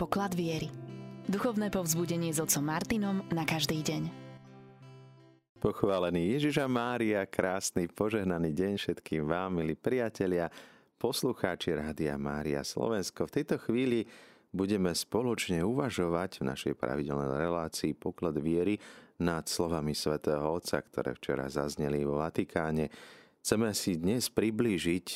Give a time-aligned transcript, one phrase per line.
[0.00, 0.72] poklad viery.
[1.28, 4.08] Duchovné povzbudenie s otcom Martinom na každý deň.
[5.60, 10.48] Pochválený Ježiša Mária, krásny, požehnaný deň všetkým vám, milí priatelia,
[10.96, 13.28] poslucháči Rádia Mária Slovensko.
[13.28, 14.08] V tejto chvíli
[14.48, 18.80] budeme spoločne uvažovať v našej pravidelnej relácii poklad viery
[19.20, 22.88] nad slovami svätého Otca, ktoré včera zazneli vo Vatikáne.
[23.44, 25.06] Chceme si dnes priblížiť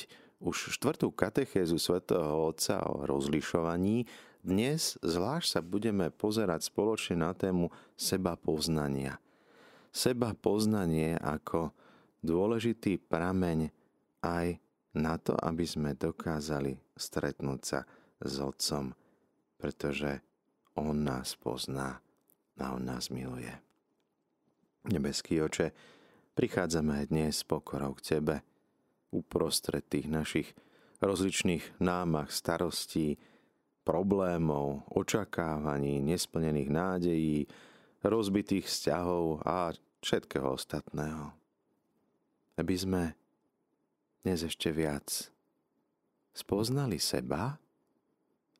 [0.45, 4.05] už štvrtú katechézu svätého Otca o rozlišovaní.
[4.45, 9.16] Dnes zvlášť sa budeme pozerať spoločne na tému seba poznania.
[9.88, 11.73] Seba poznanie ako
[12.20, 13.72] dôležitý prameň
[14.20, 14.60] aj
[15.00, 17.88] na to, aby sme dokázali stretnúť sa
[18.20, 18.92] s Otcom,
[19.56, 20.20] pretože
[20.77, 22.05] On nás pozná
[22.61, 23.56] a On nás miluje.
[24.92, 25.72] Nebeský oče,
[26.36, 28.45] prichádzame aj dnes s pokorou k Tebe,
[29.08, 30.52] uprostred tých našich
[31.00, 33.16] rozličných námach, starostí,
[33.84, 37.38] problémov, očakávaní, nesplnených nádejí,
[38.00, 41.33] rozbitých vzťahov a všetkého ostatného.
[42.56, 43.03] Aby sme
[44.25, 45.28] dnes ešte viac
[46.33, 47.61] spoznali seba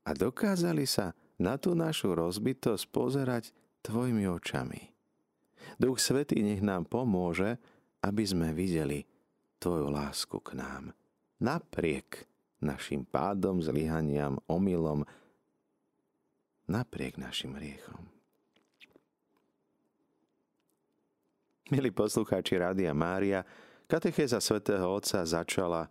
[0.05, 3.45] a dokázali sa na tú našu rozbitosť pozerať
[3.83, 4.93] tvojimi očami.
[5.81, 7.57] Duch Svetý nech nám pomôže,
[8.05, 9.09] aby sme videli
[9.59, 10.93] Tvoju lásku k nám.
[11.41, 12.29] Napriek
[12.61, 15.09] našim pádom, zlyhaniam, omylom,
[16.69, 18.09] napriek našim riechom.
[21.73, 23.41] Milí poslucháči Rádia Mária,
[23.89, 25.89] katechéza svätého Otca začala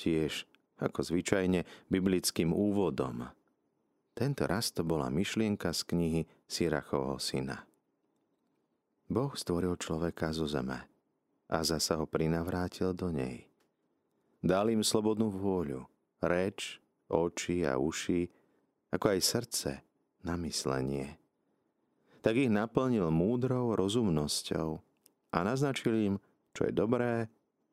[0.00, 0.48] tiež,
[0.80, 3.28] ako zvyčajne, biblickým úvodom.
[4.16, 7.68] Tento raz to bola myšlienka z knihy Sirachovho syna.
[9.12, 10.88] Boh stvoril človeka zo zeme
[11.50, 13.44] a zasa ho prinavrátil do nej.
[14.40, 15.84] Dal im slobodnú vôľu,
[16.24, 16.80] reč,
[17.12, 18.24] oči a uši,
[18.88, 19.72] ako aj srdce
[20.24, 21.16] na myslenie.
[22.20, 24.80] Tak ich naplnil múdrou rozumnosťou
[25.32, 26.14] a naznačil im,
[26.52, 27.28] čo je dobré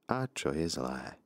[0.08, 1.20] a čo je zlé.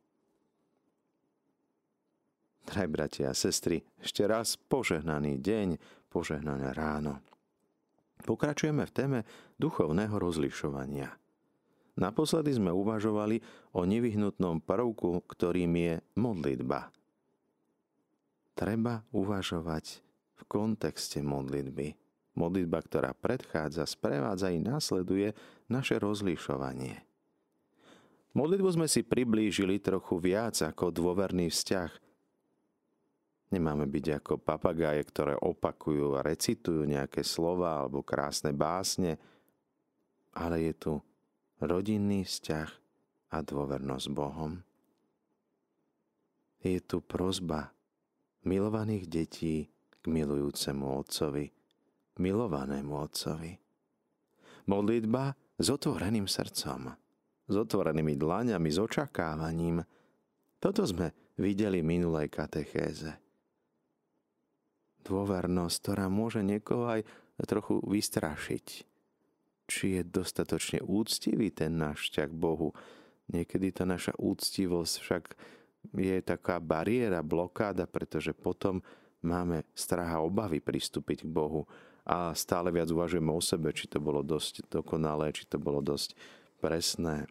[2.66, 5.78] Draj bratia a sestry, ešte raz požehnaný deň,
[6.10, 7.22] požehnané ráno.
[8.26, 9.20] Pokračujeme v téme
[9.58, 11.14] duchovného rozlišovania–
[12.00, 13.44] Naposledy sme uvažovali
[13.76, 16.88] o nevyhnutnom prvku, ktorým je modlitba.
[18.56, 20.00] Treba uvažovať
[20.42, 21.94] v kontexte modlitby.
[22.34, 25.38] Modlitba, ktorá predchádza, sprevádza i následuje
[25.70, 27.06] naše rozlišovanie.
[28.32, 31.92] Modlitbu sme si priblížili trochu viac ako dôverný vzťah.
[33.52, 39.20] Nemáme byť ako papagáje, ktoré opakujú a recitujú nejaké slova alebo krásne básne,
[40.32, 40.94] ale je tu
[41.60, 42.70] rodinný vzťah
[43.36, 44.64] a dôvernosť Bohom.
[46.64, 47.76] Je tu prozba
[48.48, 49.68] milovaných detí
[50.02, 51.46] k milujúcemu Otcovi,
[52.18, 53.54] milovanému Otcovi.
[54.66, 56.92] Modlitba s otvoreným srdcom,
[57.48, 59.82] s otvorenými dlaňami, s očakávaním.
[60.58, 63.14] Toto sme videli v minulej katechéze.
[65.02, 67.02] Dôvernosť, ktorá môže niekoho aj
[67.50, 68.92] trochu vystrašiť
[69.72, 72.76] či je dostatočne úctivý ten náš vzťah Bohu.
[73.32, 75.24] Niekedy tá naša úctivosť však
[75.96, 78.84] je taká bariéra, blokáda, pretože potom
[79.22, 81.66] máme strach a obavy pristúpiť k Bohu
[82.06, 86.18] a stále viac uvažujeme o sebe, či to bolo dosť dokonalé, či to bolo dosť
[86.58, 87.30] presné.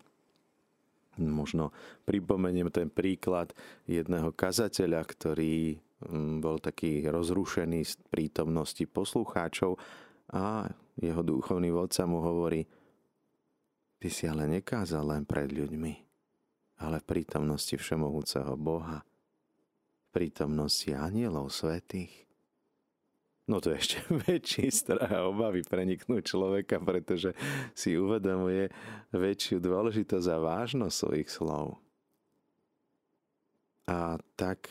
[1.19, 1.75] Možno
[2.07, 3.53] pripomeniem ten príklad
[3.85, 9.75] jedného kazateľa, ktorý mm, bol taký rozrušený z prítomnosti poslucháčov
[10.31, 12.63] a jeho duchovný vodca mu hovorí,
[13.99, 15.93] ty si ale nekázal len pred ľuďmi,
[16.81, 19.03] ale v prítomnosti všemohúceho Boha,
[20.11, 22.13] prítomnosti anielov svetých.
[23.51, 27.35] No to je ešte väčší strach a obavy preniknúť človeka, pretože
[27.75, 28.71] si uvedomuje
[29.15, 31.79] väčšiu dôležitosť a vážnosť svojich slov.
[33.91, 34.71] A tak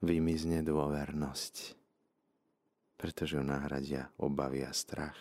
[0.00, 1.80] vymizne dôvernosť
[3.00, 5.16] pretože ho nahradia obavy a strach.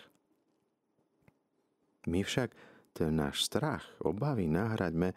[2.11, 2.51] My však
[2.91, 5.15] ten náš strach, obavy nahraďme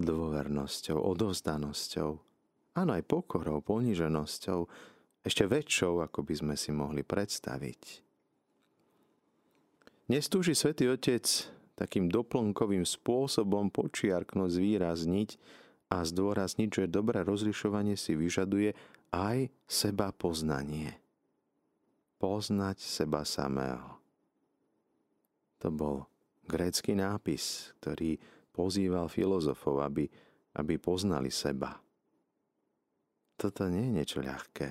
[0.00, 2.16] dôvernosťou, odovzdanosťou,
[2.74, 4.66] áno aj pokorou, poniženosťou,
[5.24, 8.04] ešte väčšou, ako by sme si mohli predstaviť.
[10.12, 11.24] Nestúži Svetý Otec
[11.74, 15.30] takým doplnkovým spôsobom počiarknúť, zvýrazniť
[15.90, 18.76] a zdôrazniť, že dobré rozlišovanie si vyžaduje
[19.16, 21.04] aj seba poznanie
[22.24, 24.00] poznať seba samého.
[25.60, 26.08] To bol
[26.48, 28.16] grécky nápis, ktorý
[28.48, 30.08] pozýval filozofov, aby,
[30.56, 31.83] aby poznali seba.
[33.34, 34.70] Toto nie je niečo ľahké.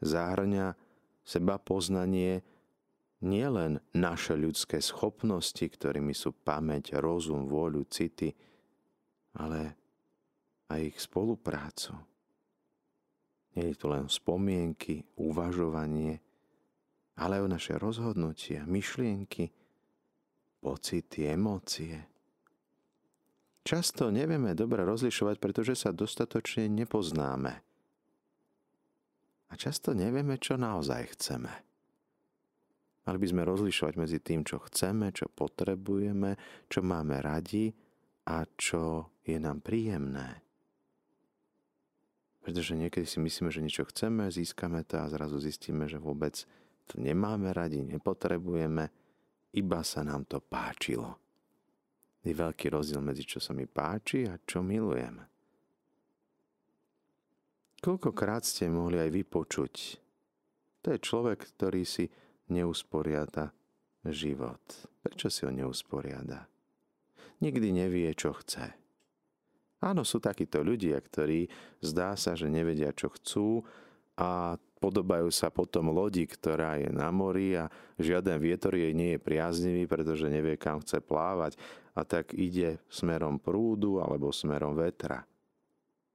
[0.00, 0.74] zahrňa
[1.22, 2.42] seba poznanie
[3.20, 8.32] nielen naše ľudské schopnosti, ktorými sú pamäť, rozum, vôľu, city,
[9.36, 9.76] ale
[10.72, 11.92] aj ich spoluprácu.
[13.54, 16.22] Nie je to len spomienky, uvažovanie,
[17.18, 19.52] ale aj o naše rozhodnutia, myšlienky,
[20.62, 21.98] pocity, emócie.
[23.60, 27.60] Často nevieme dobre rozlišovať, pretože sa dostatočne nepoznáme.
[29.50, 31.52] A často nevieme, čo naozaj chceme.
[33.04, 36.38] Mali by sme rozlišovať medzi tým, čo chceme, čo potrebujeme,
[36.70, 37.72] čo máme radi
[38.30, 40.40] a čo je nám príjemné.
[42.40, 46.46] Pretože niekedy si myslíme, že niečo chceme, získame to a zrazu zistíme, že vôbec
[46.88, 48.88] to nemáme radi, nepotrebujeme,
[49.52, 51.18] iba sa nám to páčilo.
[52.20, 55.24] Je veľký rozdiel medzi čo sa mi páči a čo milujem.
[57.80, 59.74] Koľkokrát ste mohli aj vypočuť.
[60.84, 62.12] To je človek, ktorý si
[62.52, 63.56] neusporiada
[64.04, 64.60] život.
[65.00, 66.44] Prečo si ho neusporiada?
[67.40, 68.76] Nikdy nevie, čo chce.
[69.80, 71.48] Áno, sú takíto ľudia, ktorí
[71.80, 73.64] zdá sa, že nevedia, čo chcú
[74.20, 79.24] a podobajú sa potom lodi, ktorá je na mori a žiaden vietor jej nie je
[79.24, 81.56] priaznivý, pretože nevie, kam chce plávať
[81.94, 85.24] a tak ide smerom prúdu alebo smerom vetra.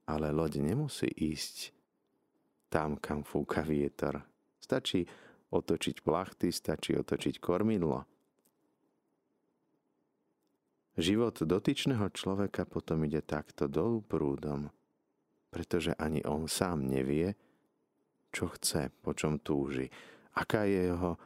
[0.06, 1.74] Ale loď nemusí ísť
[2.70, 4.22] tam, kam fúka vietor.
[4.62, 5.06] Stačí
[5.50, 8.16] otočiť plachty, stačí otočiť kormidlo
[10.96, 14.72] Život dotyčného človeka potom ide takto dolu prúdom,
[15.52, 17.36] pretože ani on sám nevie,
[18.32, 19.92] čo chce, po čom túži,
[20.40, 21.20] aká je jeho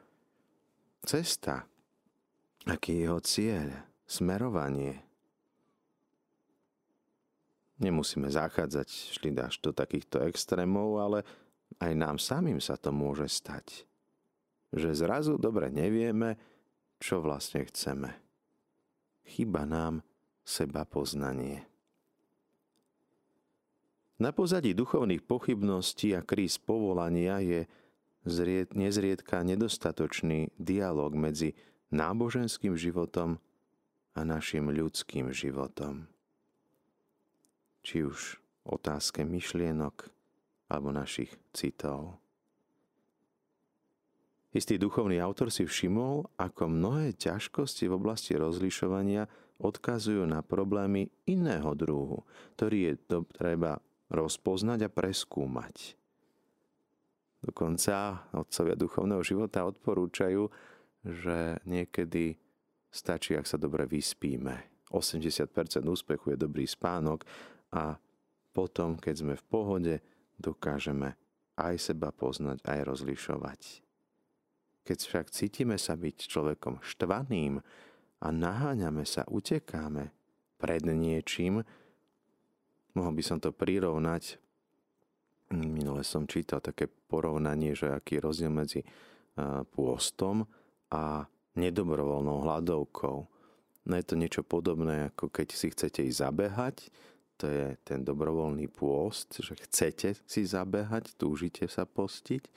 [1.06, 1.70] cesta,
[2.66, 3.70] aký je jeho cieľ,
[4.10, 4.98] smerovanie.
[7.78, 11.20] Nemusíme zachádzať šli až do takýchto extrémov, ale
[11.78, 13.86] aj nám samým sa to môže stať.
[14.74, 16.36] Že zrazu dobre nevieme,
[16.98, 18.30] čo vlastne chceme
[19.30, 20.02] chyba nám
[20.42, 21.70] seba poznanie.
[24.20, 27.70] Na pozadí duchovných pochybností a kríz povolania je
[28.28, 31.56] zried, nezriedka nedostatočný dialog medzi
[31.94, 33.40] náboženským životom
[34.20, 36.04] a našim ľudským životom.
[37.88, 38.36] Či už
[38.68, 40.12] otázke myšlienok
[40.68, 42.20] alebo našich citov.
[44.52, 49.30] Istý duchovný autor si všimol, ako mnohé ťažkosti v oblasti rozlišovania
[49.62, 52.28] odkazujú na problémy iného druhu,
[52.58, 53.80] ktorý je to treba
[54.12, 55.96] rozpoznať a preskúmať.
[57.40, 60.52] Dokonca otcovia duchovného života odporúčajú,
[61.08, 62.36] že niekedy
[62.90, 64.86] stačí, ak sa dobre vyspíme.
[64.90, 65.54] 80%
[65.86, 67.22] úspechu je dobrý spánok
[67.74, 67.98] a
[68.50, 69.96] potom, keď sme v pohode,
[70.42, 71.14] dokážeme
[71.60, 73.62] aj seba poznať, aj rozlišovať.
[74.82, 77.62] Keď však cítime sa byť človekom štvaným
[78.20, 80.10] a naháňame sa, utekáme
[80.58, 81.62] pred niečím,
[82.98, 84.42] mohol by som to prirovnať,
[85.54, 88.82] minule som čítal také porovnanie, že aký je rozdiel medzi
[89.78, 90.50] pôstom
[90.90, 91.30] a
[91.60, 93.18] nedobrovoľnou hľadovkou.
[93.86, 96.78] No je to niečo podobné, ako keď si chcete ísť zabehať,
[97.40, 102.48] to je ten dobrovoľný pôst, že chcete si zabehať, túžite sa postiť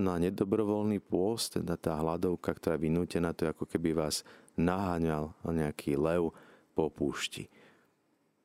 [0.00, 4.24] No a nedobrovoľný pôst, teda tá hladovka, ktorá je vynútená, to je ako keby vás
[4.56, 6.32] naháňal nejaký lev
[6.72, 7.52] po púšti.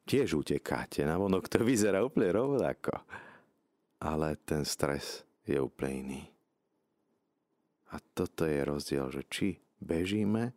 [0.08, 3.00] Tiež utekáte, na vonok to vyzerá úplne rovnako.
[3.98, 6.24] Ale ten stres je úplne iný.
[7.96, 9.48] A toto je rozdiel, že či
[9.82, 10.54] bežíme,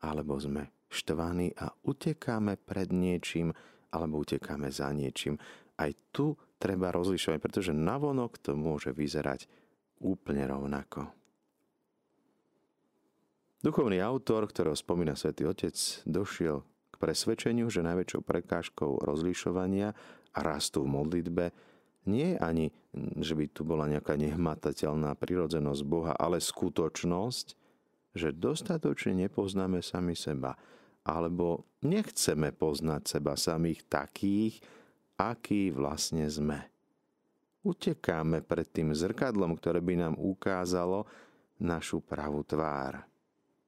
[0.00, 3.52] alebo sme štvaní a utekáme pred niečím,
[3.92, 5.36] alebo utekáme za niečím.
[5.78, 9.46] Aj tu treba rozlišovať, pretože navonok to môže vyzerať
[10.02, 11.10] úplne rovnako.
[13.58, 15.74] Duchovný autor, ktorého spomína svätý Otec,
[16.06, 16.62] došiel
[16.94, 19.98] k presvedčeniu, že najväčšou prekážkou rozlišovania
[20.30, 21.44] a rastu v modlitbe
[22.06, 22.66] nie je ani,
[23.18, 27.58] že by tu bola nejaká nehmatateľná prirodzenosť Boha, ale skutočnosť,
[28.12, 30.56] že dostatočne nepoznáme sami seba,
[31.04, 34.60] alebo nechceme poznať seba samých takých,
[35.18, 36.78] akí vlastne sme
[37.68, 41.04] utekáme pred tým zrkadlom, ktoré by nám ukázalo
[41.60, 43.04] našu pravú tvár.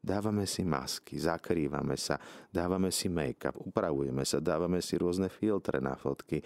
[0.00, 2.16] Dávame si masky, zakrývame sa,
[2.48, 6.40] dávame si make-up, upravujeme sa, dávame si rôzne filtre na fotky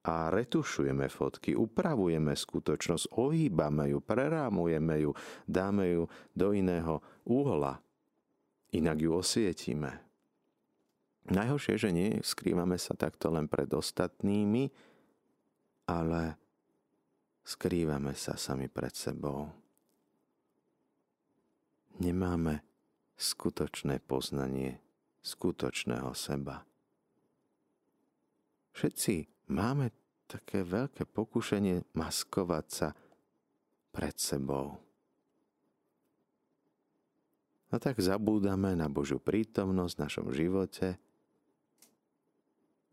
[0.00, 5.10] a retušujeme fotky, upravujeme skutočnosť, ohýbame ju, prerámujeme ju,
[5.44, 6.02] dáme ju
[6.32, 7.84] do iného úhla,
[8.72, 10.00] inak ju osvietime.
[11.28, 14.72] Najhoršie, že nie skrývame sa takto len pred ostatnými,
[15.84, 16.40] ale
[17.44, 19.52] skrývame sa sami pred sebou.
[22.00, 22.64] Nemáme
[23.20, 24.80] skutočné poznanie
[25.20, 26.64] skutočného seba.
[28.72, 29.90] Všetci máme
[30.30, 32.88] také veľké pokušenie maskovať sa
[33.90, 34.78] pred sebou.
[37.70, 40.98] A tak zabúdame na Božiu prítomnosť v našom živote.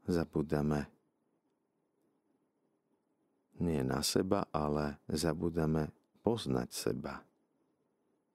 [0.06, 0.90] Zabúdame
[3.58, 5.90] nie na seba, ale zabúdame
[6.22, 7.26] poznať seba.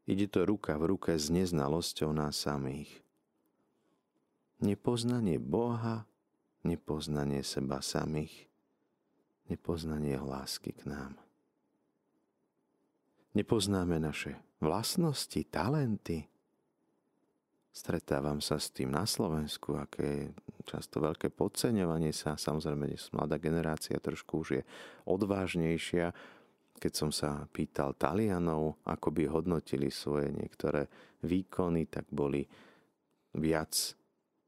[0.02, 2.91] Ide to ruka v ruke s neznalosťou nás samých.
[4.59, 6.11] Nepoznanie Boha,
[6.62, 8.49] nepoznanie seba samých,
[9.50, 11.12] nepoznanie lásky k nám.
[13.33, 16.33] Nepoznáme naše vlastnosti, talenty,
[17.73, 22.37] Stretávam sa s tým na Slovensku, aké je často veľké podceňovanie sa.
[22.37, 22.85] Samozrejme,
[23.16, 24.62] mladá generácia trošku už je
[25.09, 26.12] odvážnejšia.
[26.76, 30.85] Keď som sa pýtal Talianov, ako by hodnotili svoje niektoré
[31.25, 32.45] výkony, tak boli
[33.40, 33.73] viac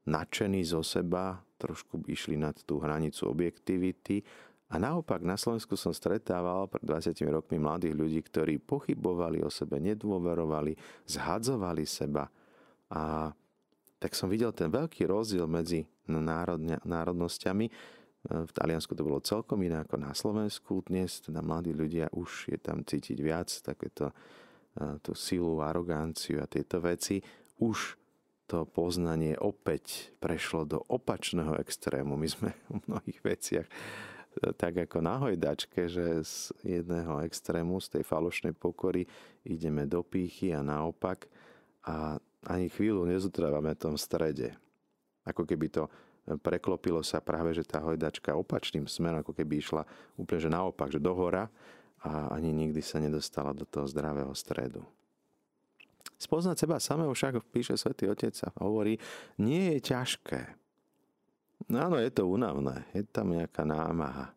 [0.05, 4.21] nadšení zo seba, trošku išli nad tú hranicu objektivity.
[4.73, 9.77] A naopak na Slovensku som stretával pred 20 rokmi mladých ľudí, ktorí pochybovali o sebe,
[9.77, 10.73] nedôverovali,
[11.05, 12.25] zhadzovali seba–
[12.89, 13.33] a
[13.97, 15.89] tak som videl ten veľký rozdiel medzi
[16.85, 17.65] národnosťami.
[18.25, 20.81] V Taliansku to bolo celkom iné ako na Slovensku.
[20.85, 24.13] Dnes teda mladí ľudia už je tam cítiť viac takéto e,
[25.05, 27.21] tú silu, aroganciu a tieto veci.
[27.61, 27.93] Už
[28.45, 32.13] to poznanie opäť prešlo do opačného extrému.
[32.13, 33.73] My sme v mnohých veciach e,
[34.53, 39.09] tak ako na hojdačke, že z jedného extrému, z tej falošnej pokory
[39.45, 41.25] ideme do pýchy a naopak.
[41.85, 44.53] A ani chvíľu nezotrávame v tom strede.
[45.25, 45.89] Ako keby to
[46.41, 49.85] preklopilo sa práve, že tá hojdačka opačným smerom, ako keby išla
[50.17, 51.49] úplne že naopak, že dohora
[52.01, 54.81] a ani nikdy sa nedostala do toho zdravého stredu.
[56.15, 58.95] Spoznať seba samého však, píše svätý Otec a hovorí,
[59.41, 60.41] nie je ťažké.
[61.71, 64.31] No áno, je to únavné, je tam nejaká námaha.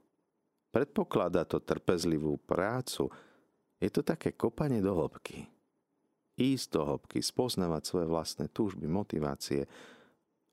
[0.74, 3.08] Predpokladá to trpezlivú prácu.
[3.78, 5.58] Je to také kopanie do hĺbky
[6.38, 9.66] ísť do hĺbky, spoznávať svoje vlastné túžby, motivácie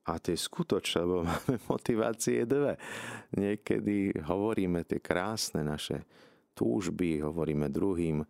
[0.09, 2.81] a tie skutočné, lebo máme motivácie dve.
[3.37, 6.01] Niekedy hovoríme tie krásne naše
[6.57, 8.25] túžby, hovoríme druhým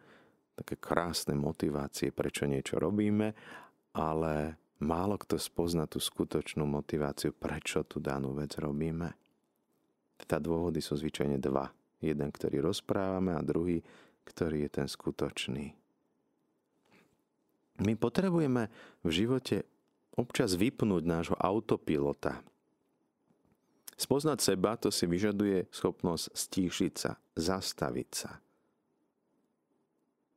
[0.56, 3.36] také krásne motivácie, prečo niečo robíme,
[3.96, 9.12] ale málo kto spozna tú skutočnú motiváciu, prečo tú danú vec robíme.
[10.16, 11.68] Teda dôvody sú zvyčajne dva.
[12.00, 13.84] Jeden, ktorý rozprávame a druhý,
[14.24, 15.76] ktorý je ten skutočný.
[17.84, 18.72] My potrebujeme
[19.04, 19.68] v živote
[20.16, 22.40] občas vypnúť nášho autopilota.
[23.96, 28.32] Spoznať seba to si vyžaduje schopnosť stíšiť sa, zastaviť sa.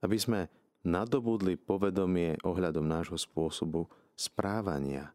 [0.04, 0.40] Aby sme
[0.86, 5.10] nadobudli povedomie ohľadom nášho spôsobu správania.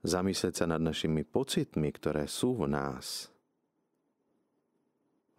[0.00, 3.28] Zamyslieť sa nad našimi pocitmi, ktoré sú v nás.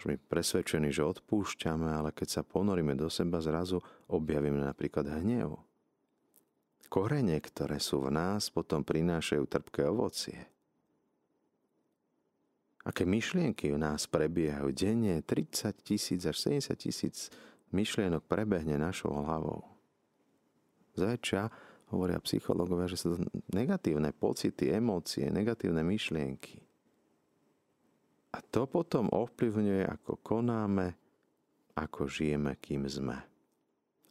[0.01, 5.61] Sme presvedčení, že odpúšťame, ale keď sa ponoríme do seba, zrazu objavíme napríklad hnev
[6.91, 10.51] korene, ktoré sú v nás, potom prinášajú trpké ovocie.
[12.83, 17.31] Aké myšlienky v nás prebiehajú denne, 30 tisíc až 70 tisíc
[17.71, 19.65] myšlienok prebehne našou hlavou.
[20.95, 21.51] Zväčša
[21.91, 23.17] hovoria psychológovia, že sú to
[23.51, 26.63] negatívne pocity, emócie, negatívne myšlienky.
[28.31, 30.95] A to potom ovplyvňuje, ako konáme,
[31.75, 33.19] ako žijeme, kým sme.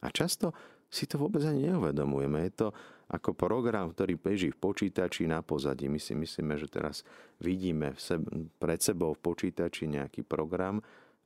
[0.01, 0.53] A často
[0.91, 2.37] si to vôbec ani neuvedomujeme.
[2.45, 2.67] Je to
[3.11, 5.89] ako program, ktorý beží v počítači na pozadí.
[5.89, 7.03] My si myslíme, že teraz
[7.41, 8.29] vidíme v seb-
[8.61, 10.79] pred sebou v počítači nejaký program,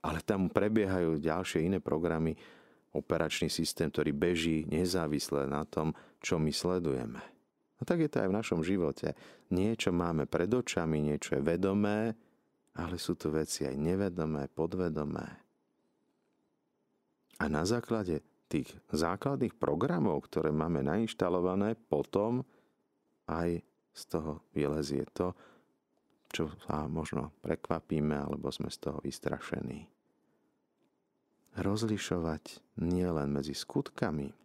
[0.05, 2.37] ale tam prebiehajú ďalšie iné programy,
[2.93, 7.19] operačný systém, ktorý beží nezávisle na tom, čo my sledujeme.
[7.75, 9.17] A tak je to aj v našom živote.
[9.51, 12.15] Niečo máme pred očami, niečo je vedomé,
[12.77, 15.27] ale sú tu veci aj nevedomé, podvedomé.
[17.35, 22.47] A na základe tých základných programov, ktoré máme nainštalované, potom
[23.27, 23.59] aj
[23.91, 25.35] z toho vylezie to,
[26.31, 29.94] čo sa možno prekvapíme, alebo sme z toho vystrašení.
[31.55, 34.35] Rozlišovať nie len medzi skutkami,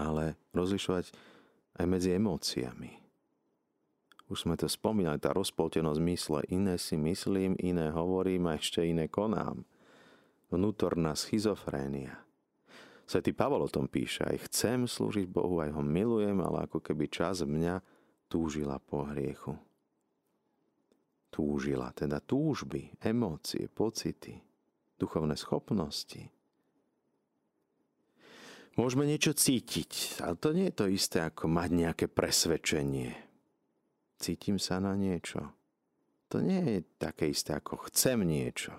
[0.00, 1.12] ale rozlišovať
[1.78, 2.92] aj medzi emóciami.
[4.28, 6.40] Už sme to spomínali, tá rozpoltenosť mysle.
[6.52, 9.64] Iné si myslím, iné hovorím a ešte iné konám.
[10.52, 12.24] Vnútorná schizofrénia–
[13.08, 17.08] Svetý Pavol o tom píše, aj chcem slúžiť Bohu, aj ho milujem, ale ako keby
[17.08, 17.80] čas mňa
[18.28, 19.56] túžila po hriechu.
[21.32, 24.36] Túžila, teda túžby, emócie, pocity.
[24.98, 26.30] Duchovné schopnosti.
[28.78, 33.10] Môžeme niečo cítiť, ale to nie je to isté ako mať nejaké presvedčenie.
[34.22, 35.50] Cítim sa na niečo.
[36.30, 38.70] To nie je také isté ako chcem niečo.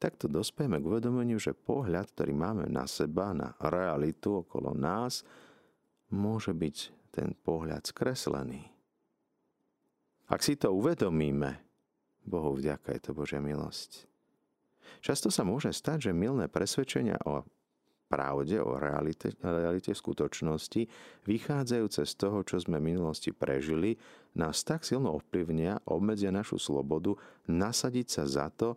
[0.00, 5.24] Takto dospieme k uvedomeniu, že pohľad, ktorý máme na seba, na realitu okolo nás,
[6.12, 6.76] môže byť
[7.12, 8.68] ten pohľad skreslený.
[10.28, 11.60] Ak si to uvedomíme,
[12.24, 14.08] Bohu vďaka je to Božia milosť.
[15.00, 17.44] Často sa môže stať, že milné presvedčenia o
[18.04, 20.86] pravde, o realite, realite skutočnosti,
[21.26, 23.98] vychádzajúce z toho, čo sme v minulosti prežili,
[24.36, 27.16] nás tak silno ovplyvnia, obmedzia našu slobodu,
[27.48, 28.76] nasadiť sa za to,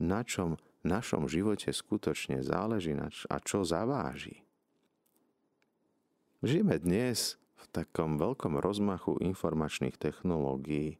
[0.00, 2.96] na čom v našom živote skutočne záleží
[3.28, 4.40] a čo zaváži.
[6.40, 10.96] Žijeme dnes v takom veľkom rozmachu informačných technológií.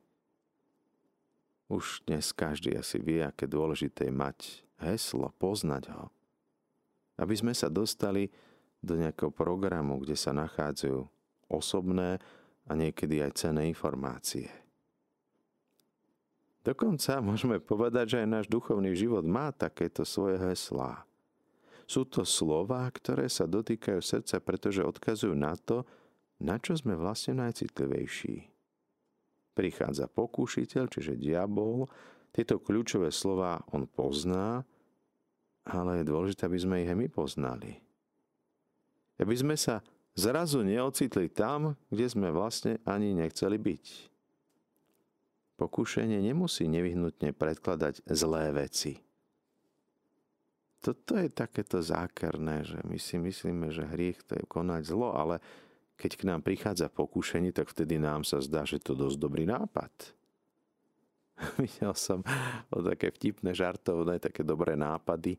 [1.71, 4.39] Už dnes každý asi vie, aké dôležité je mať
[4.83, 6.11] heslo, poznať ho
[7.21, 8.33] aby sme sa dostali
[8.81, 11.05] do nejakého programu, kde sa nachádzajú
[11.53, 12.17] osobné
[12.65, 14.49] a niekedy aj cenné informácie.
[16.65, 21.05] Dokonca môžeme povedať, že aj náš duchovný život má takéto svoje heslá.
[21.85, 25.85] Sú to slova, ktoré sa dotýkajú srdca, pretože odkazujú na to,
[26.41, 28.49] na čo sme vlastne najcitlivejší.
[29.61, 31.85] Prichádza pokúšiteľ, čiže diabol,
[32.33, 34.65] tieto kľúčové slova on pozná
[35.69, 37.77] ale je dôležité, aby sme ich aj my poznali.
[39.21, 39.85] Aby sme sa
[40.17, 43.87] zrazu neocitli tam, kde sme vlastne ani nechceli byť.
[45.61, 48.97] Pokúšenie nemusí nevyhnutne predkladať zlé veci.
[50.81, 55.37] Toto je takéto zákerné, že my si myslíme, že hriech to je konať zlo, ale
[56.01, 59.93] keď k nám prichádza pokúšenie, tak vtedy nám sa zdá, že to dosť dobrý nápad.
[61.61, 62.25] Videl som
[62.73, 65.37] o také vtipné žartovné, také dobré nápady,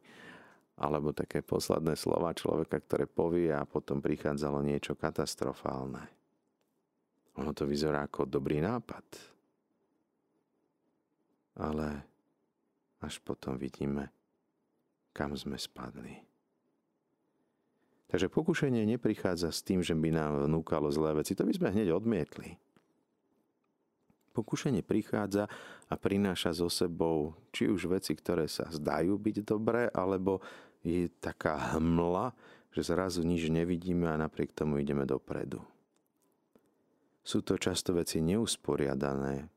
[0.78, 6.06] alebo také posledné slova človeka, ktoré povie a potom prichádzalo niečo katastrofálne.
[7.42, 9.06] Ono to vyzerá ako dobrý nápad.
[11.58, 12.06] Ale
[13.02, 14.14] až potom vidíme,
[15.14, 16.31] kam sme spadli.
[18.12, 21.32] Takže pokušenie neprichádza s tým, že by nám vnúkalo zlé veci.
[21.32, 22.60] To by sme hneď odmietli.
[24.36, 25.48] Pokušenie prichádza
[25.88, 30.44] a prináša so sebou či už veci, ktoré sa zdajú byť dobré, alebo
[30.84, 32.36] je taká hmla,
[32.76, 35.64] že zrazu nič nevidíme a napriek tomu ideme dopredu.
[37.24, 39.48] Sú to často veci neusporiadané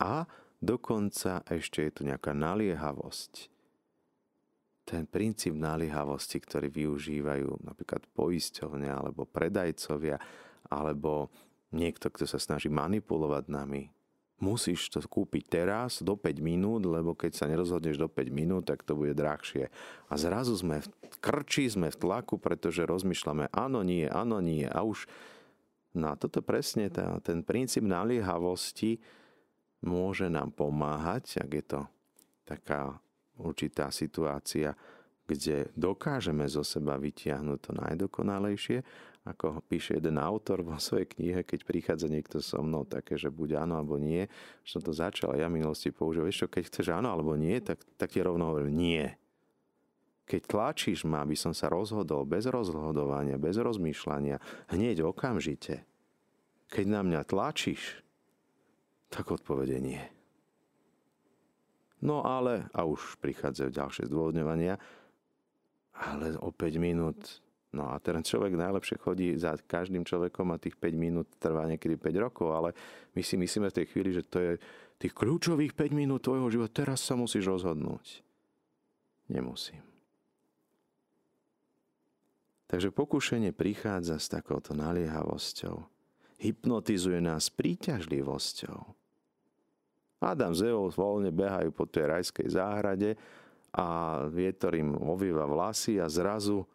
[0.00, 0.24] a
[0.56, 3.59] dokonca ešte je tu nejaká naliehavosť.
[4.90, 10.18] Ten princíp naliehavosti, ktorý využívajú napríklad poisťovne alebo predajcovia
[10.66, 11.30] alebo
[11.70, 13.86] niekto, kto sa snaží manipulovať nami,
[14.42, 18.82] musíš to kúpiť teraz do 5 minút, lebo keď sa nerozhodneš do 5 minút, tak
[18.82, 19.70] to bude drahšie.
[20.10, 20.88] A zrazu sme v
[21.22, 24.66] krči, sme v tlaku, pretože rozmýšľame áno, nie, áno, nie.
[24.66, 25.06] A už
[25.94, 28.98] na no toto presne tá, ten princíp naliehavosti
[29.84, 31.80] môže nám pomáhať, ak je to
[32.48, 32.98] taká
[33.40, 34.76] určitá situácia,
[35.24, 38.78] kde dokážeme zo seba vytiahnuť to najdokonalejšie
[39.20, 43.68] ako píše jeden autor vo svojej knihe, keď prichádza niekto so mnou také, že buď
[43.68, 44.24] áno alebo nie,
[44.64, 47.84] som to začal ja v minulosti použil, vieš čo, keď chceš áno alebo nie, tak,
[48.00, 49.04] tak ti rovno hovorím nie.
[50.24, 54.40] Keď tlačíš ma, aby som sa rozhodol bez rozhodovania, bez rozmýšľania,
[54.72, 55.84] hneď okamžite,
[56.70, 58.00] keď na mňa tlačíš,
[59.10, 60.00] tak odpovede nie.
[62.00, 64.80] No ale, a už prichádzajú ďalšie zdôvodňovania,
[65.92, 70.74] ale o 5 minút No a ten človek najlepšie chodí za každým človekom a tých
[70.74, 72.74] 5 minút trvá niekedy 5 rokov, ale
[73.14, 74.52] my si myslíme v tej chvíli, že to je
[74.98, 78.26] tých kľúčových 5 minút tvojho života, teraz sa musíš rozhodnúť.
[79.30, 79.78] Nemusím.
[82.66, 85.86] Takže pokušenie prichádza s takouto naliehavosťou.
[86.42, 88.99] Hypnotizuje nás príťažlivosťou.
[90.20, 93.16] Adam z Evou voľne behajú po tej rajskej záhrade
[93.72, 96.68] a vietor im ovýva vlasy a zrazu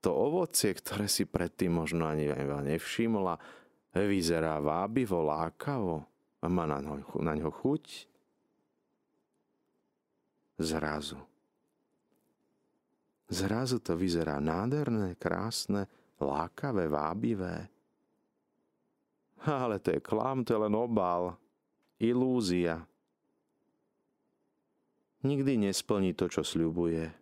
[0.00, 3.36] to ovocie, ktoré si predtým možno ani nevšimla,
[3.92, 6.00] vyzerá vábivo, lákavo
[6.40, 7.84] a má na ňo, na ňo chuť.
[10.60, 11.20] Zrazu.
[13.28, 15.84] Zrazu to vyzerá nádherné, krásne,
[16.16, 17.68] lákavé, vábivé.
[19.44, 21.36] Ale to je klam, to je len obal,
[22.00, 22.88] ilúzia.
[25.20, 27.12] Nikdy nesplní to, čo sľubuje.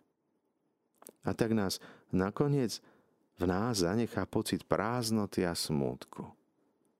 [1.27, 1.83] A tak nás
[2.15, 2.79] nakoniec
[3.39, 6.27] v nás zanechá pocit prázdnoty a smútku.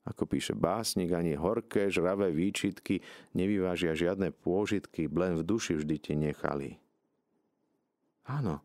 [0.08, 3.04] Ako píše básnik, ani horké, žravé výčitky
[3.36, 6.80] nevyvážia žiadne pôžitky, len v duši vždy ti nechali.
[8.28, 8.64] Áno,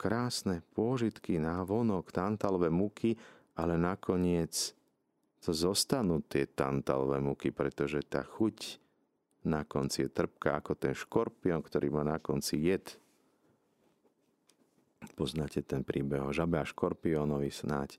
[0.00, 3.20] krásne pôžitky na vonok, tantalové muky,
[3.52, 4.72] ale nakoniec
[5.42, 8.78] to zostanú tie tantalové muky, pretože tá chuť
[9.42, 12.94] na konci je trpká ako ten škorpión, ktorý má na konci jed.
[15.18, 17.98] Poznáte ten príbeh o žabe a škorpiónovi snáď.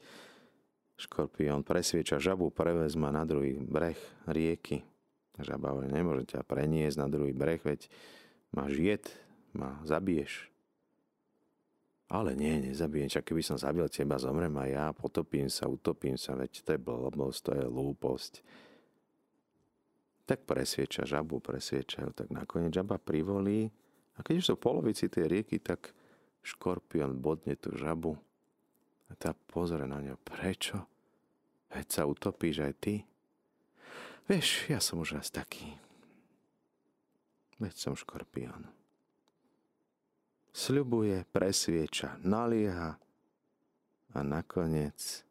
[0.96, 4.88] Škorpión presvieča žabu, prevezma na druhý breh rieky.
[5.36, 7.92] Žaba hovorí, nemôže ťa preniesť na druhý breh, veď
[8.56, 9.04] máš jed,
[9.52, 10.53] ma zabiješ.
[12.14, 16.38] Ale nie, nezabijem, čak keby som zabil teba, zomrem aj ja, potopím sa, utopím sa,
[16.38, 18.34] veď to je blbosť, to je lúposť.
[20.30, 23.74] Tak presvieča žabu, presviečajú, tak nakoniec žaba privolí
[24.14, 25.90] a keď už sú polovici tej rieky, tak
[26.46, 28.14] škorpión bodne tú žabu
[29.10, 30.14] a tá pozrie na ňo.
[30.22, 30.86] Prečo?
[31.74, 32.96] Veď sa utopíš aj ty.
[34.30, 35.82] Vieš, ja som už raz taký.
[37.58, 38.83] Veď som škorpión.
[40.54, 42.94] Sľubuje, presvieča, nalieha
[44.14, 45.26] a nakoniec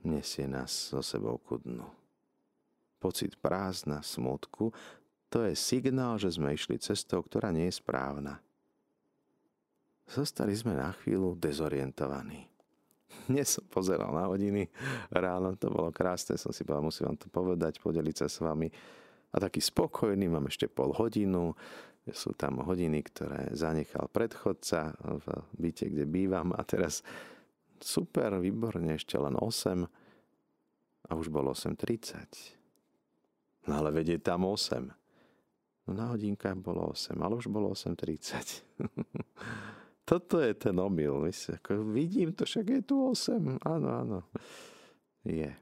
[0.00, 1.84] nesie nás so sebou ku dnu.
[2.96, 4.72] Pocit prázdna, smutku,
[5.28, 8.40] to je signál, že sme išli cestou, ktorá nie je správna.
[10.08, 12.48] Zostali sme na chvíľu dezorientovaní.
[13.28, 14.64] Dnes som pozeral na hodiny
[15.12, 18.72] ráno, to bolo krásne, som si povedal, musím vám to povedať, podeliť sa s vami.
[19.30, 21.54] A taký spokojný, mám ešte pol hodinu,
[22.12, 27.02] sú tam hodiny, ktoré zanechal predchodca v byte, kde bývam a teraz
[27.80, 29.88] super, výborne, ešte len 8
[31.08, 33.66] a už bolo 8.30.
[33.66, 34.92] No ale vedie tam 8.
[35.88, 38.62] No na hodinkách bolo 8, ale už bolo 8.30.
[40.10, 41.22] Toto je ten omyl.
[41.94, 43.62] Vidím to, však je tu 8.
[43.62, 44.18] Áno, áno.
[45.22, 45.54] Je.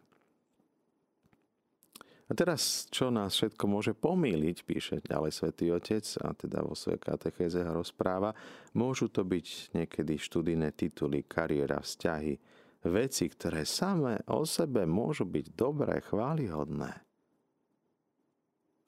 [2.29, 7.01] A teraz, čo nás všetko môže pomýliť, píše ďalej svätý Otec, a teda vo svojej
[7.01, 8.37] katechéze rozpráva,
[8.77, 12.37] môžu to byť niekedy študijné tituly, kariéra, vzťahy,
[12.85, 17.01] veci, ktoré samé o sebe môžu byť dobré, chválihodné.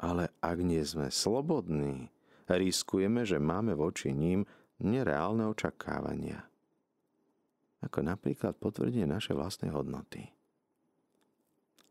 [0.05, 2.13] Ale ak nie sme slobodní,
[2.45, 4.45] riskujeme, že máme voči ním
[4.85, 6.45] nereálne očakávania.
[7.81, 10.29] Ako napríklad potvrdenie našej vlastnej hodnoty.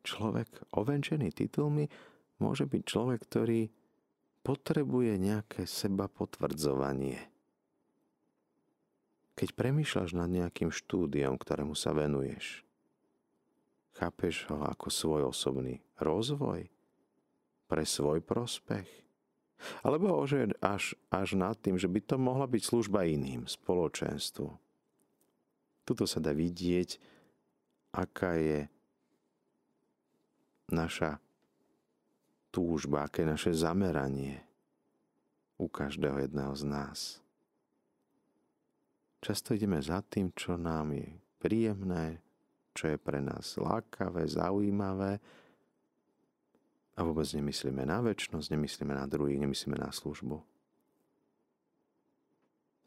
[0.10, 1.86] Človek ovenčený titulmi
[2.42, 3.70] môže byť človek, ktorý
[4.42, 7.30] potrebuje nejaké seba potvrdzovanie.
[9.38, 12.66] Keď premýšľaš nad nejakým štúdiom, ktorému sa venuješ,
[14.02, 16.74] chápeš ho ako svoj osobný rozvoj
[17.70, 18.90] pre svoj prospech?
[19.86, 24.50] Alebo až, až nad tým, že by to mohla byť služba iným, spoločenstvu.
[25.86, 26.98] Tuto sa dá vidieť,
[27.94, 28.60] aká je
[30.72, 31.22] naša
[32.50, 34.42] túžba, aké naše zameranie
[35.60, 37.00] u každého jedného z nás.
[39.20, 41.12] Často ideme za tým, čo nám je
[41.44, 42.24] príjemné,
[42.72, 45.20] čo je pre nás lákavé, zaujímavé
[46.96, 50.40] a vôbec nemyslíme na väčšnosť, nemyslíme na druhých, nemyslíme na službu.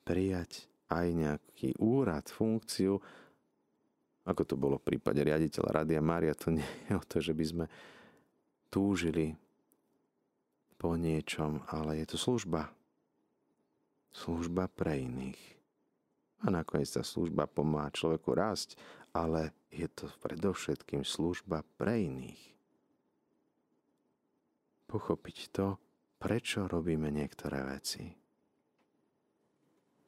[0.08, 3.00] Prijať aj nejaký úrad, funkciu,
[4.22, 7.44] ako to bolo v prípade riaditeľa Radia Mária, to nie je o to, že by
[7.44, 7.64] sme
[8.72, 9.34] túžili
[10.78, 12.70] po niečom, ale je to služba.
[14.12, 15.42] Služba pre iných.
[16.42, 18.74] A nakoniec tá služba pomáha človeku rásť,
[19.14, 22.52] ale je to predovšetkým služba pre iných
[24.92, 25.80] pochopiť to,
[26.20, 28.12] prečo robíme niektoré veci.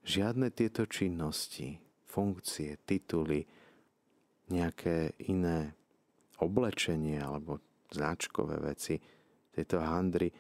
[0.05, 3.41] Žiadne tieto činnosti, funkcie, tituly,
[4.55, 5.75] nejaké iné
[6.39, 7.59] oblečenie alebo
[7.91, 8.99] značkové veci,
[9.55, 10.31] tieto handry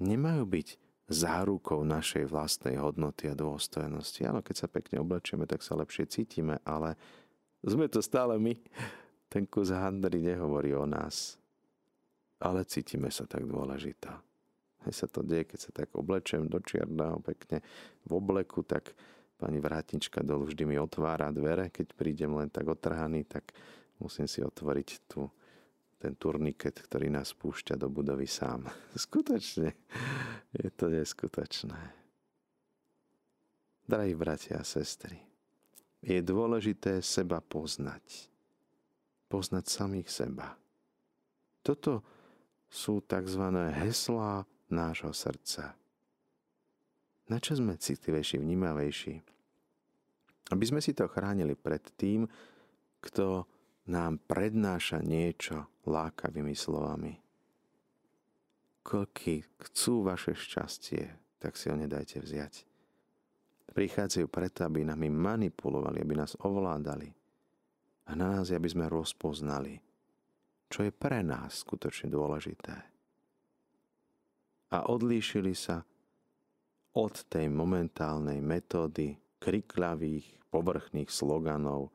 [0.00, 0.68] nemajú byť
[1.12, 4.24] zárukou našej vlastnej hodnoty a dôstojnosti.
[4.24, 6.96] Áno, keď sa pekne oblečieme, tak sa lepšie cítime, ale
[7.60, 8.56] sme to stále my.
[9.32, 11.40] Ten kus handry nehovorí o nás
[12.42, 14.18] ale cítime sa tak dôležitá.
[14.82, 17.62] Keď sa to deje, keď sa tak oblečem do čierneho pekne
[18.02, 18.98] v obleku, tak
[19.42, 23.50] pani vrátička dolu vždy mi otvára dvere, keď prídem len tak otrhaný, tak
[23.98, 25.26] musím si otvoriť tu
[25.98, 28.70] ten turniket, ktorý nás púšťa do budovy sám.
[28.94, 29.74] Skutočne,
[30.54, 31.82] je to neskutočné.
[33.82, 35.18] Drahí bratia a sestry,
[35.98, 38.30] je dôležité seba poznať.
[39.26, 40.54] Poznať samých seba.
[41.66, 42.02] Toto
[42.70, 43.42] sú tzv.
[43.74, 45.81] heslá nášho srdca.
[47.30, 49.14] Na čo sme citlivejší, vnímavejší?
[50.50, 52.26] Aby sme si to chránili pred tým,
[53.02, 53.46] kto
[53.90, 57.12] nám prednáša niečo lákavými slovami.
[58.82, 62.54] Koľky chcú vaše šťastie, tak si ho nedajte vziať.
[63.72, 67.08] Prichádzajú preto, aby nami manipulovali, aby nás ovládali.
[68.10, 69.78] A na nás, aby sme rozpoznali,
[70.68, 72.76] čo je pre nás skutočne dôležité.
[74.74, 75.86] A odlíšili sa
[76.92, 81.88] od tej momentálnej metódy kriklavých, povrchných sloganov,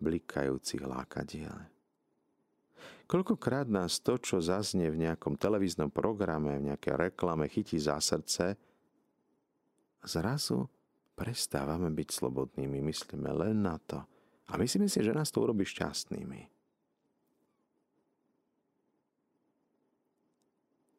[0.00, 1.68] blikajúcich lákadiel.
[3.08, 8.56] Koľkokrát nás to, čo zaznie v nejakom televíznom programe, v nejakej reklame, chytí za srdce,
[10.04, 10.68] zrazu
[11.16, 14.04] prestávame byť slobodnými, myslíme len na to.
[14.48, 16.48] A myslíme si, že nás to urobí šťastnými.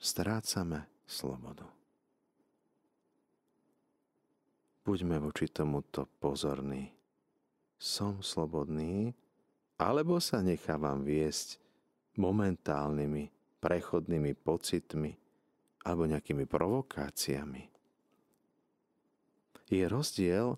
[0.01, 1.78] Strácame slobodu.
[4.89, 6.89] Buďme voči tomuto pozorní.
[7.77, 9.13] Som slobodný,
[9.77, 11.61] alebo sa nechávam viesť
[12.17, 13.29] momentálnymi,
[13.61, 15.13] prechodnými pocitmi
[15.85, 17.79] alebo nejakými provokáciami
[19.69, 20.57] je rozdiel,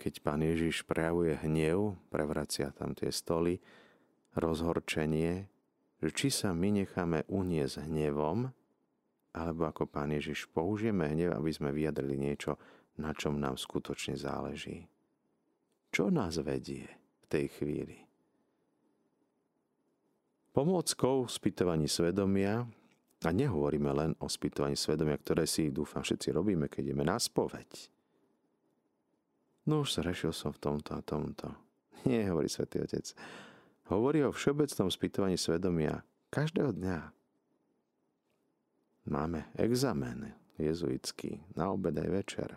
[0.00, 3.60] keď pán Ježiš prejavuje hnev, prevracia tam tie stoly,
[4.32, 5.44] rozhorčenie,
[6.00, 8.48] že či sa my necháme uniesť hnevom,
[9.36, 12.56] alebo ako pán Ježiš použijeme hnev, aby sme vyjadrili niečo,
[13.00, 14.84] na čom nám skutočne záleží.
[15.90, 17.98] Čo nás vedie v tej chvíli?
[20.52, 22.68] Pomôckou spýtovaní svedomia,
[23.20, 27.92] a nehovoríme len o spýtovaní svedomia, ktoré si, dúfam, všetci robíme, keď ideme na spoveď,
[29.68, 31.52] No už zrešil som v tomto a tomto.
[32.08, 33.12] Nie, hovorí svätý Otec.
[33.92, 36.00] Hovorí o všeobecnom spýtovaní svedomia
[36.32, 36.98] každého dňa.
[39.10, 42.48] Máme examen jezuitský na obed aj večer.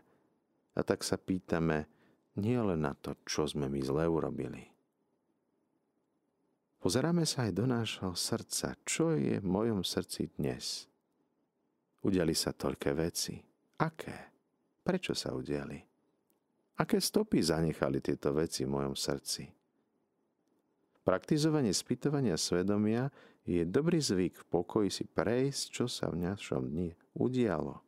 [0.74, 1.86] A tak sa pýtame
[2.42, 4.74] nie len na to, čo sme my zle urobili.
[6.84, 8.76] Pozeráme sa aj do nášho srdca.
[8.84, 10.90] Čo je v mojom srdci dnes?
[12.04, 13.40] Udiali sa toľké veci.
[13.80, 14.18] Aké?
[14.84, 15.80] Prečo sa udiali?
[16.84, 19.48] Aké stopy zanechali tieto veci v mojom srdci?
[21.08, 23.08] Praktizovanie spýtovania svedomia
[23.48, 27.80] je dobrý zvyk v pokoji si prejsť, čo sa v našom dni udialo.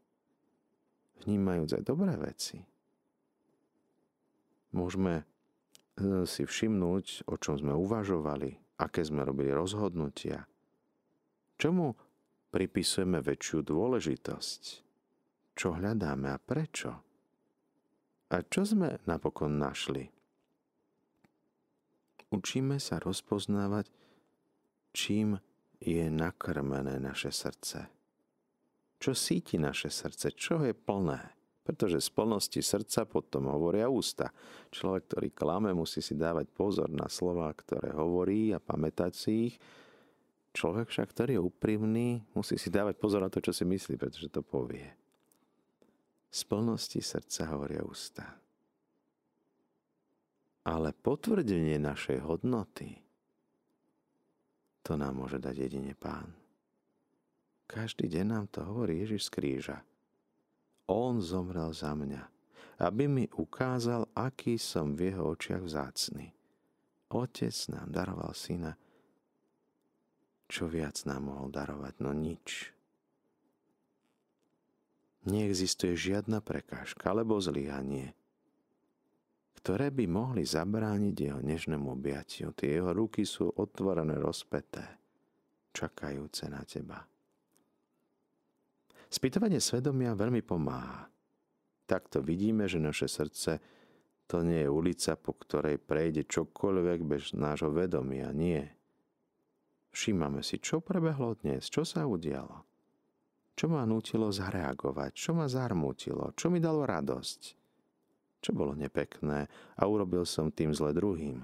[1.27, 2.74] Vnímajúc aj dobré veci.
[4.75, 5.23] Môžeme e,
[6.27, 10.43] si všimnúť, o čom sme uvažovali, aké sme robili rozhodnutia.
[11.55, 11.95] Čomu
[12.51, 14.61] pripisujeme väčšiu dôležitosť?
[15.55, 16.91] Čo hľadáme a prečo?
[18.27, 20.11] A čo sme napokon našli?
[22.35, 23.87] Učíme sa rozpoznávať,
[24.91, 25.39] čím
[25.79, 27.87] je nakrmené naše srdce.
[28.99, 31.31] Čo síti naše srdce, čo je plné.
[31.65, 34.29] Pretože z plnosti srdca potom hovoria ústa.
[34.69, 39.55] Človek, ktorý klame, musí si dávať pozor na slova, ktoré hovorí a pamätať si ich.
[40.53, 44.29] Človek však, ktorý je úprimný, musí si dávať pozor na to, čo si myslí, pretože
[44.29, 45.05] to povie
[46.35, 48.27] z plnosti srdca hovoria ústa.
[50.67, 52.99] Ale potvrdenie našej hodnoty,
[54.83, 56.35] to nám môže dať jedine Pán.
[57.71, 59.77] Každý deň nám to hovorí Ježiš z kríža.
[60.85, 62.23] On zomrel za mňa,
[62.85, 66.29] aby mi ukázal, aký som v jeho očiach vzácný.
[67.09, 68.77] Otec nám daroval syna.
[70.45, 71.93] Čo viac nám mohol darovať?
[72.05, 72.69] No nič.
[75.25, 78.13] Neexistuje žiadna prekážka alebo zlyhanie,
[79.57, 82.53] ktoré by mohli zabrániť jeho nežnému objatiu.
[82.53, 84.85] Tie jeho ruky sú otvorené, rozpeté,
[85.73, 87.01] čakajúce na teba.
[89.15, 91.07] Spýtovanie svedomia veľmi pomáha.
[91.87, 93.63] Takto vidíme, že naše srdce
[94.27, 98.35] to nie je ulica, po ktorej prejde čokoľvek bez nášho vedomia.
[98.35, 98.75] Nie.
[99.95, 102.67] Všímame si, čo prebehlo dnes, čo sa udialo.
[103.55, 105.15] Čo ma nutilo zareagovať?
[105.15, 106.35] Čo ma zarmútilo?
[106.35, 107.41] Čo mi dalo radosť?
[108.43, 109.47] Čo bolo nepekné
[109.79, 111.39] a urobil som tým zle druhým?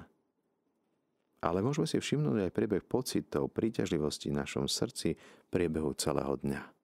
[1.39, 5.15] Ale môžeme si všimnúť aj priebeh pocitov, príťažlivosti v našom srdci
[5.47, 6.80] priebehu celého dňa.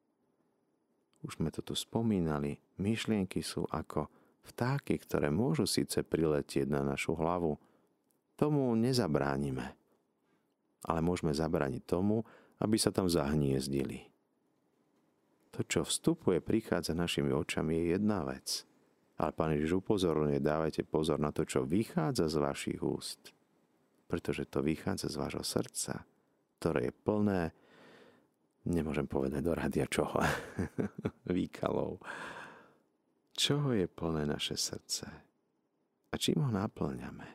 [1.27, 4.07] Už sme to tu spomínali, myšlienky sú ako
[4.47, 7.59] vtáky, ktoré môžu síce priletieť na našu hlavu.
[8.39, 9.75] Tomu nezabránime.
[10.87, 12.23] Ale môžeme zabrániť tomu,
[12.63, 14.07] aby sa tam zahniezdili.
[15.51, 18.63] To, čo vstupuje, prichádza našimi očami, je jedna vec.
[19.17, 23.33] Ale Pán Ježiš upozorňuje, dávajte pozor na to, čo vychádza z vašich úst.
[24.05, 26.05] Pretože to vychádza z vášho srdca,
[26.61, 27.43] ktoré je plné,
[28.67, 30.19] nemôžem povedať do radia čoho,
[31.37, 32.03] výkalov.
[33.37, 35.05] Čoho je plné naše srdce?
[36.09, 37.27] A čím ho naplňame?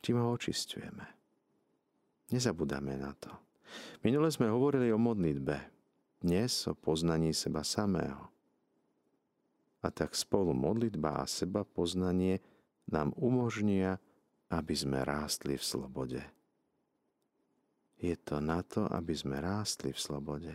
[0.00, 1.06] Čím ho očistujeme?
[2.32, 3.30] Nezabudáme na to.
[4.06, 5.56] Minule sme hovorili o modlitbe,
[6.24, 8.30] dnes o poznaní seba samého.
[9.84, 12.40] A tak spolu modlitba a seba poznanie
[12.88, 14.00] nám umožnia,
[14.48, 16.20] aby sme rástli v slobode.
[18.04, 20.52] Je to na to, aby sme rástli v slobode.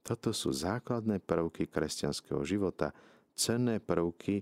[0.00, 2.96] Toto sú základné prvky kresťanského života,
[3.36, 4.40] cenné prvky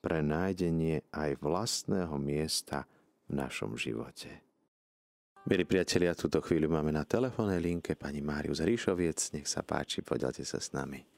[0.00, 2.88] pre nájdenie aj vlastného miesta
[3.28, 4.32] v našom živote.
[5.44, 9.36] Milí priatelia, túto chvíľu máme na telefónnej linke pani Máriu Ríšoviec.
[9.36, 11.13] Nech sa páči, poďalte sa s nami.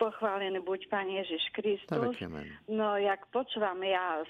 [0.00, 2.18] Pochválený buď Pán Ježiš Kristus.
[2.66, 4.24] No, jak počúvam ja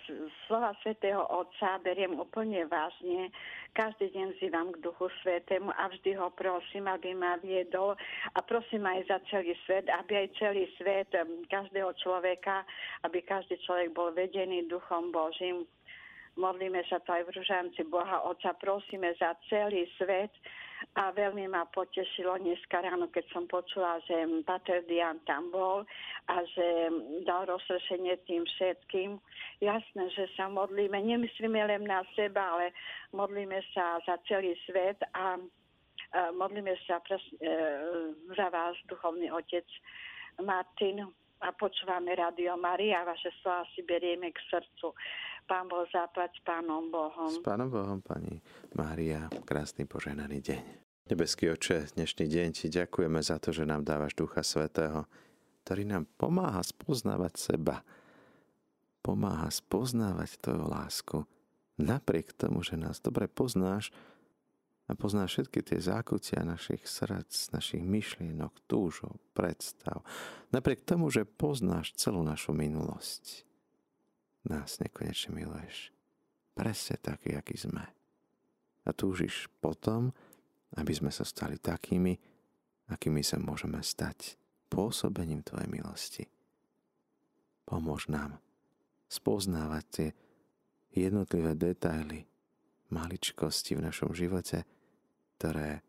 [0.44, 3.32] slova svätého Otca, beriem úplne vážne.
[3.72, 7.96] Každý deň vzývam k Duchu Svetému a vždy ho prosím, aby ma viedol
[8.36, 11.08] a prosím aj za celý svet, aby aj celý svet
[11.48, 12.68] každého človeka,
[13.08, 15.64] aby každý človek bol vedený Duchom Božím.
[16.36, 20.32] Modlíme sa to aj v Ružanci Boha Otca, prosíme za celý svet,
[20.94, 24.14] a veľmi ma potešilo dneska ráno, keď som počula, že
[24.44, 25.86] Pater Dian tam bol
[26.28, 26.66] a že
[27.24, 29.16] dal rozrešenie tým všetkým.
[29.62, 32.76] Jasné, že sa modlíme, nemyslíme len na seba, ale
[33.14, 35.38] modlíme sa za celý svet a
[36.36, 37.48] modlíme sa pres, e,
[38.36, 39.64] za vás, duchovný otec
[40.44, 41.08] Martin
[41.42, 44.94] a počúvame Radio Maria vaše slova si berieme k srdcu.
[45.46, 47.30] Pán Boh zaplať s Pánom Bohom.
[47.30, 48.38] S Pánom Bohom, Pani
[48.78, 50.62] Mária, krásny poženaný deň.
[51.10, 55.10] Nebeský oče, dnešný deň ti ďakujeme za to, že nám dávaš Ducha Svetého,
[55.66, 57.82] ktorý nám pomáha spoznávať seba.
[59.02, 61.18] Pomáha spoznávať tvoju lásku.
[61.74, 63.90] Napriek tomu, že nás dobre poznáš
[64.86, 70.06] a poznáš všetky tie zákutia našich srdc, našich myšlienok, túžov, predstav.
[70.54, 73.51] Napriek tomu, že poznáš celú našu minulosť
[74.46, 75.94] nás nekonečne miluješ.
[76.52, 77.84] Presne taký, aký sme.
[78.82, 80.10] A túžiš potom,
[80.74, 82.18] aby sme sa stali takými,
[82.90, 84.36] akými sa môžeme stať
[84.68, 86.24] pôsobením Tvojej milosti.
[87.62, 88.42] Pomôž nám
[89.06, 90.08] spoznávať tie
[90.92, 92.26] jednotlivé detaily,
[92.92, 94.64] maličkosti v našom živote,
[95.38, 95.80] ktoré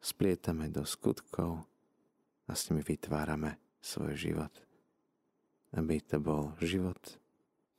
[0.00, 1.64] splietame do skutkov
[2.48, 4.52] a s nimi vytvárame svoj život.
[5.72, 7.21] Aby to bol život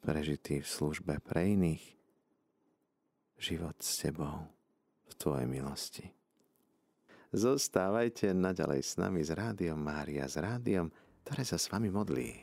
[0.04, 1.96] prežitý v službe pre iných,
[3.39, 4.52] život s Tebou
[5.08, 6.06] v Tvojej milosti.
[7.34, 10.92] Zostávajte naďalej s nami s Rádiom Mária, s Rádiom,
[11.24, 12.36] ktoré sa s vami modlí.